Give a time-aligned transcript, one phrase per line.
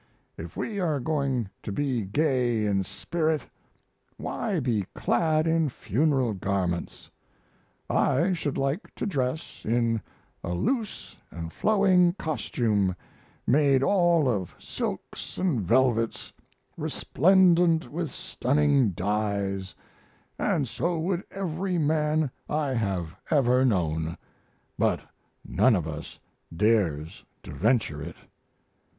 [0.35, 3.43] If we are going to be gay in spirit,
[4.17, 7.11] why be clad in funeral garments?
[7.87, 10.01] I should like to dress in
[10.43, 12.95] a loose and flowing costume
[13.45, 16.33] made all of silks and velvets
[16.77, 19.75] resplendent with stunning dyes,
[20.39, 24.17] and so would every man I have ever known;
[24.79, 25.01] but
[25.45, 26.17] none of us
[26.57, 28.15] dares to venture it.